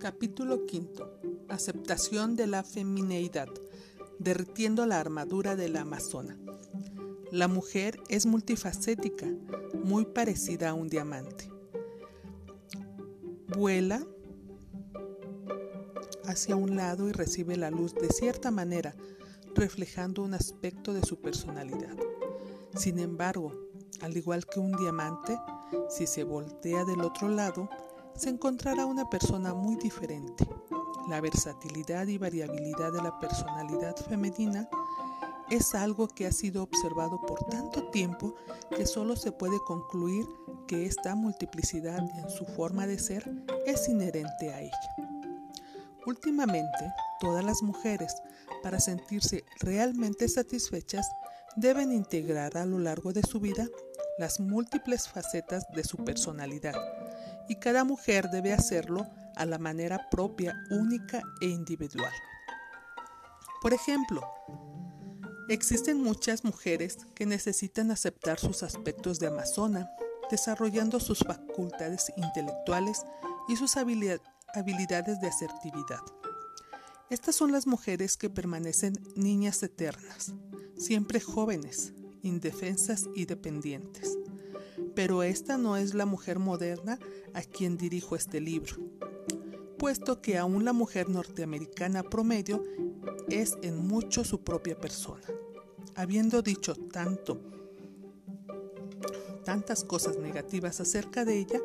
Capítulo 0.00 0.64
V. 0.64 1.04
Aceptación 1.50 2.34
de 2.34 2.46
la 2.46 2.62
femineidad. 2.62 3.48
Derritiendo 4.18 4.86
la 4.86 4.98
armadura 4.98 5.56
de 5.56 5.68
la 5.68 5.82
amazona. 5.82 6.38
La 7.30 7.48
mujer 7.48 8.00
es 8.08 8.24
multifacética, 8.24 9.26
muy 9.84 10.06
parecida 10.06 10.70
a 10.70 10.74
un 10.74 10.88
diamante. 10.88 11.50
Vuela 13.48 14.02
hacia 16.24 16.56
un 16.56 16.76
lado 16.76 17.10
y 17.10 17.12
recibe 17.12 17.58
la 17.58 17.70
luz 17.70 17.94
de 17.94 18.08
cierta 18.08 18.50
manera, 18.50 18.96
reflejando 19.54 20.22
un 20.22 20.32
aspecto 20.32 20.94
de 20.94 21.02
su 21.02 21.20
personalidad. 21.20 21.94
Sin 22.74 23.00
embargo, 23.00 23.52
al 24.00 24.16
igual 24.16 24.46
que 24.46 24.60
un 24.60 24.72
diamante, 24.72 25.38
si 25.90 26.06
se 26.06 26.24
voltea 26.24 26.86
del 26.86 27.02
otro 27.02 27.28
lado, 27.28 27.68
se 28.14 28.28
encontrará 28.28 28.86
una 28.86 29.08
persona 29.08 29.54
muy 29.54 29.76
diferente. 29.76 30.48
La 31.08 31.20
versatilidad 31.20 32.06
y 32.06 32.18
variabilidad 32.18 32.92
de 32.92 33.02
la 33.02 33.18
personalidad 33.18 33.96
femenina 33.96 34.68
es 35.50 35.74
algo 35.74 36.06
que 36.06 36.26
ha 36.26 36.32
sido 36.32 36.62
observado 36.62 37.20
por 37.26 37.42
tanto 37.44 37.90
tiempo 37.90 38.34
que 38.76 38.86
solo 38.86 39.16
se 39.16 39.32
puede 39.32 39.58
concluir 39.66 40.24
que 40.68 40.86
esta 40.86 41.16
multiplicidad 41.16 41.98
en 41.98 42.30
su 42.30 42.46
forma 42.46 42.86
de 42.86 42.98
ser 42.98 43.28
es 43.66 43.88
inherente 43.88 44.52
a 44.52 44.60
ella. 44.60 44.96
Últimamente, 46.06 46.92
todas 47.18 47.44
las 47.44 47.62
mujeres, 47.62 48.14
para 48.62 48.78
sentirse 48.78 49.44
realmente 49.60 50.28
satisfechas, 50.28 51.10
deben 51.56 51.92
integrar 51.92 52.56
a 52.56 52.64
lo 52.64 52.78
largo 52.78 53.12
de 53.12 53.22
su 53.22 53.40
vida 53.40 53.66
las 54.18 54.38
múltiples 54.38 55.08
facetas 55.08 55.66
de 55.74 55.82
su 55.82 55.96
personalidad 55.98 56.74
y 57.50 57.56
cada 57.56 57.82
mujer 57.82 58.30
debe 58.30 58.52
hacerlo 58.52 59.08
a 59.34 59.44
la 59.44 59.58
manera 59.58 60.08
propia, 60.08 60.54
única 60.70 61.20
e 61.40 61.46
individual. 61.46 62.12
Por 63.60 63.74
ejemplo, 63.74 64.22
existen 65.48 66.00
muchas 66.00 66.44
mujeres 66.44 66.96
que 67.12 67.26
necesitan 67.26 67.90
aceptar 67.90 68.38
sus 68.38 68.62
aspectos 68.62 69.18
de 69.18 69.26
amazona, 69.26 69.90
desarrollando 70.30 71.00
sus 71.00 71.18
facultades 71.18 72.12
intelectuales 72.16 73.02
y 73.48 73.56
sus 73.56 73.76
habilidades 73.76 75.20
de 75.20 75.26
asertividad. 75.26 76.00
Estas 77.10 77.34
son 77.34 77.50
las 77.50 77.66
mujeres 77.66 78.16
que 78.16 78.30
permanecen 78.30 78.92
niñas 79.16 79.60
eternas, 79.64 80.34
siempre 80.78 81.18
jóvenes, 81.18 81.94
indefensas 82.22 83.08
y 83.16 83.24
dependientes. 83.24 84.16
Pero 84.94 85.22
esta 85.22 85.58
no 85.58 85.76
es 85.76 85.94
la 85.94 86.06
mujer 86.06 86.38
moderna 86.38 86.98
a 87.34 87.42
quien 87.42 87.76
dirijo 87.76 88.16
este 88.16 88.40
libro, 88.40 88.76
puesto 89.78 90.20
que 90.20 90.38
aún 90.38 90.64
la 90.64 90.72
mujer 90.72 91.08
norteamericana 91.08 92.02
promedio 92.02 92.64
es 93.28 93.56
en 93.62 93.86
mucho 93.86 94.24
su 94.24 94.42
propia 94.42 94.78
persona. 94.78 95.26
Habiendo 95.94 96.42
dicho 96.42 96.74
tanto, 96.74 97.40
tantas 99.44 99.84
cosas 99.84 100.16
negativas 100.18 100.80
acerca 100.80 101.24
de 101.24 101.38
ella, 101.38 101.60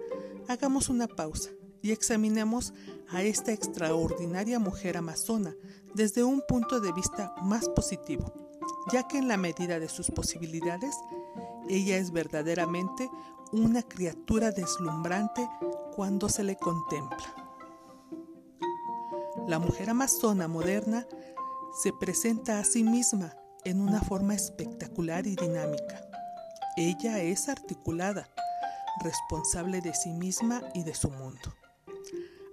hagamos 0.48 0.90
una 0.90 1.08
pausa 1.08 1.52
y 1.82 1.92
examinemos 1.92 2.74
a 3.10 3.22
esta 3.22 3.52
extraordinaria 3.54 4.60
mujer 4.60 4.98
amazona 4.98 5.56
desde 5.94 6.24
un 6.24 6.42
punto 6.48 6.80
de 6.80 6.92
vista 6.92 7.34
más 7.44 7.70
positivo, 7.70 8.34
ya 8.92 9.08
que 9.08 9.18
en 9.18 9.28
la 9.28 9.38
medida 9.38 9.80
de 9.80 9.88
sus 9.88 10.10
posibilidades, 10.12 10.96
ella 11.70 11.98
es 11.98 12.12
verdaderamente 12.12 13.10
una 13.52 13.84
criatura 13.84 14.52
deslumbrante 14.52 15.48
cuando 15.96 16.30
se 16.30 16.44
le 16.44 16.56
contempla. 16.58 17.34
La 19.48 19.60
mujer 19.60 19.90
amazona 19.90 20.48
moderna 20.48 21.08
se 21.82 21.94
presenta 21.94 22.60
a 22.60 22.64
sí 22.64 22.84
misma 22.84 23.36
en 23.64 23.82
una 23.82 24.02
forma 24.02 24.34
espectacular 24.34 25.28
y 25.28 25.36
dinámica. 25.36 26.02
Ella 26.78 27.22
es 27.22 27.48
articulada, 27.50 28.30
responsable 29.04 29.82
de 29.82 29.94
sí 29.94 30.12
misma 30.12 30.62
y 30.74 30.84
de 30.84 30.96
su 30.96 31.10
mundo. 31.10 31.56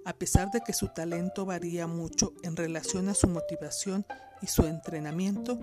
A 0.05 0.13
pesar 0.13 0.51
de 0.51 0.61
que 0.61 0.73
su 0.73 0.89
talento 0.89 1.45
varía 1.45 1.87
mucho 1.87 2.33
en 2.43 2.55
relación 2.55 3.09
a 3.09 3.13
su 3.13 3.27
motivación 3.27 4.05
y 4.41 4.47
su 4.47 4.65
entrenamiento, 4.65 5.59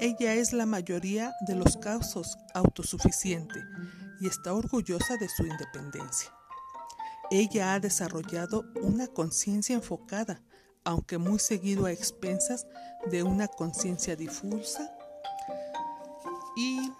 ella 0.00 0.34
es 0.34 0.52
la 0.52 0.66
mayoría 0.66 1.34
de 1.40 1.54
los 1.54 1.76
casos 1.76 2.38
autosuficiente 2.54 3.60
y 4.20 4.26
está 4.26 4.54
orgullosa 4.54 5.16
de 5.16 5.28
su 5.28 5.44
independencia. 5.44 6.32
Ella 7.30 7.74
ha 7.74 7.80
desarrollado 7.80 8.64
una 8.80 9.06
conciencia 9.06 9.74
enfocada, 9.74 10.42
aunque 10.84 11.18
muy 11.18 11.38
seguido 11.38 11.86
a 11.86 11.92
expensas 11.92 12.66
de 13.10 13.22
una 13.22 13.48
conciencia 13.48 14.16
difusa 14.16 14.90
y 16.56 16.90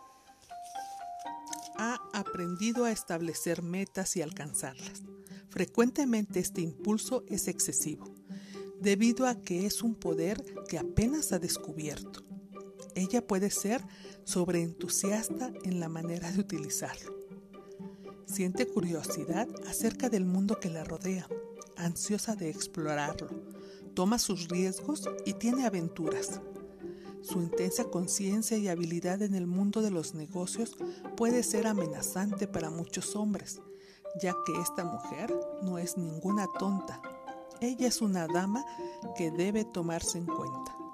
ha 1.78 1.98
aprendido 2.12 2.84
a 2.84 2.90
establecer 2.90 3.62
metas 3.62 4.16
y 4.16 4.22
alcanzarlas. 4.22 5.02
Frecuentemente 5.48 6.40
este 6.40 6.60
impulso 6.60 7.24
es 7.28 7.48
excesivo, 7.48 8.12
debido 8.80 9.26
a 9.26 9.40
que 9.40 9.64
es 9.64 9.82
un 9.82 9.94
poder 9.94 10.44
que 10.68 10.78
apenas 10.78 11.32
ha 11.32 11.38
descubierto. 11.38 12.27
Ella 12.98 13.24
puede 13.24 13.48
ser 13.50 13.80
sobreentusiasta 14.24 15.52
en 15.62 15.78
la 15.78 15.88
manera 15.88 16.32
de 16.32 16.40
utilizarlo. 16.40 17.14
Siente 18.26 18.66
curiosidad 18.66 19.46
acerca 19.68 20.08
del 20.08 20.24
mundo 20.24 20.58
que 20.58 20.68
la 20.68 20.82
rodea, 20.82 21.28
ansiosa 21.76 22.34
de 22.34 22.50
explorarlo. 22.50 23.28
Toma 23.94 24.18
sus 24.18 24.48
riesgos 24.48 25.08
y 25.24 25.34
tiene 25.34 25.64
aventuras. 25.64 26.40
Su 27.22 27.40
intensa 27.40 27.84
conciencia 27.84 28.58
y 28.58 28.66
habilidad 28.66 29.22
en 29.22 29.36
el 29.36 29.46
mundo 29.46 29.80
de 29.80 29.92
los 29.92 30.14
negocios 30.14 30.76
puede 31.16 31.44
ser 31.44 31.68
amenazante 31.68 32.48
para 32.48 32.68
muchos 32.68 33.14
hombres, 33.14 33.60
ya 34.20 34.34
que 34.44 34.60
esta 34.60 34.84
mujer 34.84 35.32
no 35.62 35.78
es 35.78 35.96
ninguna 35.96 36.48
tonta. 36.58 37.00
Ella 37.60 37.86
es 37.86 38.02
una 38.02 38.26
dama 38.26 38.64
que 39.16 39.30
debe 39.30 39.64
tomarse 39.64 40.18
en 40.18 40.26
cuenta. 40.26 40.87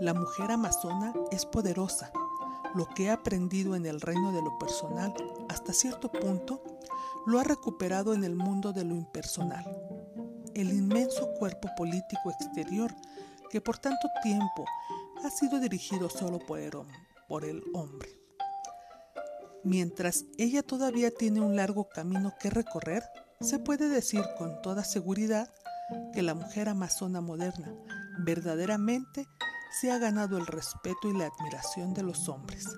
La 0.00 0.14
mujer 0.14 0.50
amazona 0.50 1.12
es 1.30 1.44
poderosa. 1.44 2.10
Lo 2.74 2.86
que 2.86 3.10
ha 3.10 3.14
aprendido 3.14 3.76
en 3.76 3.86
el 3.86 4.00
reino 4.00 4.32
de 4.32 4.42
lo 4.42 4.58
personal, 4.58 5.14
hasta 5.48 5.72
cierto 5.72 6.10
punto, 6.10 6.62
lo 7.26 7.38
ha 7.38 7.44
recuperado 7.44 8.14
en 8.14 8.24
el 8.24 8.34
mundo 8.34 8.72
de 8.72 8.84
lo 8.84 8.94
impersonal. 8.94 9.64
El 10.54 10.72
inmenso 10.72 11.34
cuerpo 11.34 11.68
político 11.76 12.30
exterior 12.30 12.94
que 13.50 13.60
por 13.60 13.78
tanto 13.78 14.08
tiempo 14.22 14.64
ha 15.24 15.30
sido 15.30 15.60
dirigido 15.60 16.08
solo 16.08 16.38
por 16.38 16.58
el, 16.58 16.72
por 17.28 17.44
el 17.44 17.62
hombre. 17.74 18.08
Mientras 19.62 20.24
ella 20.38 20.62
todavía 20.62 21.10
tiene 21.10 21.40
un 21.40 21.56
largo 21.56 21.88
camino 21.88 22.34
que 22.40 22.50
recorrer, 22.50 23.04
se 23.40 23.58
puede 23.58 23.88
decir 23.88 24.22
con 24.38 24.60
toda 24.62 24.82
seguridad 24.82 25.52
que 26.12 26.22
la 26.22 26.34
mujer 26.34 26.68
amazona 26.68 27.20
moderna 27.20 27.72
verdaderamente 28.18 29.26
se 29.80 29.90
ha 29.90 29.98
ganado 29.98 30.38
el 30.38 30.46
respeto 30.46 31.08
y 31.08 31.12
la 31.12 31.26
admiración 31.26 31.94
de 31.94 32.04
los 32.04 32.28
hombres. 32.28 32.68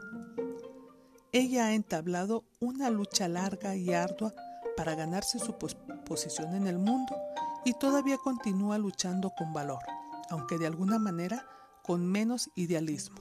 Ella 1.31 1.67
ha 1.67 1.75
entablado 1.75 2.45
una 2.59 2.89
lucha 2.89 3.29
larga 3.29 3.77
y 3.77 3.93
ardua 3.93 4.35
para 4.77 4.95
ganarse 4.95 5.39
su 5.39 5.57
posición 6.07 6.55
en 6.55 6.67
el 6.67 6.79
mundo 6.79 7.15
y 7.65 7.75
todavía 7.75 8.17
continúa 8.17 8.79
luchando 8.79 9.31
con 9.37 9.53
valor, 9.53 9.81
aunque 10.31 10.57
de 10.57 10.67
alguna 10.67 10.99
manera 10.99 11.47
con 11.83 12.07
menos 12.07 12.51
idealismo. 12.55 13.19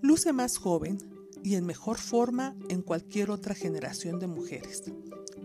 Luce 0.00 0.32
más 0.32 0.58
joven 0.58 0.98
y 1.42 1.56
en 1.56 1.66
mejor 1.66 1.98
forma 1.98 2.54
en 2.68 2.82
cualquier 2.82 3.30
otra 3.30 3.54
generación 3.54 4.20
de 4.20 4.28
mujeres. 4.28 4.84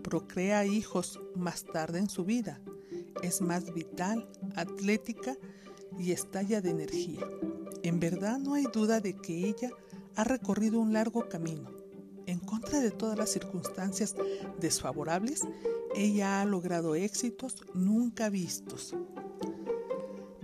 Procrea 0.04 0.64
hijos 0.64 1.20
más 1.34 1.64
tarde 1.64 1.98
en 1.98 2.08
su 2.08 2.24
vida. 2.24 2.60
Es 3.22 3.40
más 3.40 3.72
vital, 3.74 4.28
atlética 4.54 5.36
y 5.98 6.12
estalla 6.12 6.60
de 6.60 6.70
energía. 6.70 7.20
En 7.82 8.00
verdad 8.00 8.38
no 8.38 8.54
hay 8.54 8.64
duda 8.72 9.00
de 9.00 9.14
que 9.14 9.48
ella 9.48 9.70
ha 10.16 10.24
recorrido 10.24 10.80
un 10.80 10.92
largo 10.92 11.28
camino. 11.28 11.70
En 12.26 12.40
contra 12.40 12.80
de 12.80 12.90
todas 12.90 13.16
las 13.16 13.30
circunstancias 13.30 14.16
desfavorables, 14.58 15.42
ella 15.94 16.40
ha 16.40 16.44
logrado 16.44 16.94
éxitos 16.94 17.56
nunca 17.74 18.28
vistos. 18.28 18.94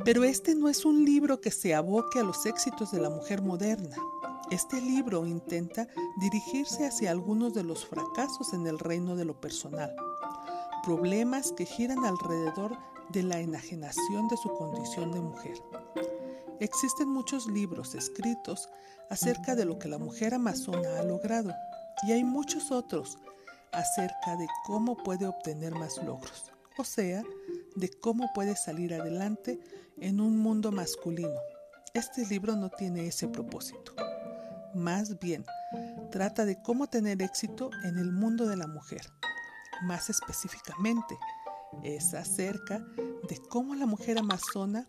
Pero 0.05 0.25
este 0.25 0.55
no 0.55 0.69
es 0.69 0.85
un 0.85 1.05
libro 1.05 1.41
que 1.41 1.51
se 1.51 1.75
aboque 1.75 2.21
a 2.21 2.25
los 2.25 2.47
éxitos 2.47 2.93
de 2.93 3.01
la 3.01 3.11
mujer 3.11 3.43
moderna. 3.43 3.97
Este 4.51 4.81
libro 4.81 5.27
intenta 5.27 5.89
dirigirse 6.21 6.87
hacia 6.87 7.11
algunos 7.11 7.55
de 7.55 7.65
los 7.65 7.87
fracasos 7.87 8.53
en 8.53 8.67
el 8.67 8.79
reino 8.79 9.17
de 9.17 9.25
lo 9.25 9.41
personal, 9.41 9.95
problemas 10.85 11.53
que 11.53 11.65
giran 11.65 12.05
alrededor 12.05 12.77
de 13.11 13.23
la 13.23 13.41
enajenación 13.41 14.29
de 14.29 14.37
su 14.37 14.51
condición 14.51 15.13
de 15.13 15.21
mujer. 15.21 15.59
Existen 16.61 17.09
muchos 17.09 17.47
libros 17.47 17.95
escritos 17.95 18.69
acerca 19.11 19.55
de 19.55 19.65
lo 19.65 19.79
que 19.79 19.89
la 19.89 19.99
mujer 19.99 20.35
amazona 20.35 20.99
ha 20.99 21.03
logrado 21.03 21.53
y 22.07 22.13
hay 22.13 22.25
muchos 22.25 22.71
otros 22.71 23.19
acerca 23.73 24.37
de 24.37 24.47
cómo 24.65 24.97
puede 24.97 25.27
obtener 25.27 25.75
más 25.75 25.97
logros. 26.05 26.53
o 26.79 26.85
sea, 26.85 27.23
de 27.77 27.91
cómo 27.91 28.33
puede 28.33 28.57
salir 28.57 28.95
adelante 28.95 29.61
en 29.99 30.21
un 30.21 30.39
mundo 30.39 30.73
masculino. 30.73 31.39
Este 31.95 32.25
libro 32.27 32.57
no 32.57 32.71
tiene 32.71 33.07
ese 33.07 33.29
propósito. 33.29 33.95
Más 34.75 35.19
bien, 35.19 35.45
trata 36.11 36.47
de 36.47 36.63
cómo 36.63 36.87
tener 36.87 37.21
éxito 37.21 37.71
en 37.85 37.99
el 37.99 38.11
mundo 38.11 38.47
de 38.47 38.57
la 38.57 38.67
mujer. 38.67 39.03
Más 39.83 40.09
específicamente, 40.09 41.19
es 41.83 42.15
acerca 42.15 42.79
de 43.29 43.39
cómo 43.49 43.75
la 43.75 43.87
mujer 43.87 44.19
amazona 44.19 44.89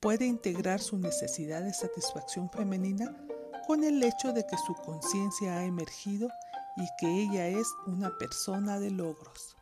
puede 0.00 0.26
integrar 0.26 0.80
su 0.80 0.98
necesidad 0.98 1.62
de 1.62 1.72
satisfacción 1.72 2.50
femenina 2.50 3.16
con 3.66 3.84
el 3.84 4.02
hecho 4.02 4.32
de 4.32 4.46
que 4.46 4.56
su 4.66 4.74
conciencia 4.74 5.58
ha 5.58 5.64
emergido 5.64 6.28
y 6.76 6.86
que 6.98 7.22
ella 7.22 7.48
es 7.48 7.66
una 7.86 8.16
persona 8.16 8.78
de 8.78 8.90
logros. 8.90 9.56